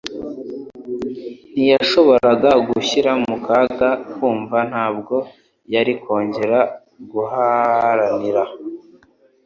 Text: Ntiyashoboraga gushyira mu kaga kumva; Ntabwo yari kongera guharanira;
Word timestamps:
Ntiyashoboraga 1.53 2.51
gushyira 2.67 3.11
mu 3.25 3.35
kaga 3.45 3.89
kumva; 4.11 4.57
Ntabwo 4.71 5.15
yari 5.73 5.93
kongera 6.03 6.59
guharanira; 7.11 8.43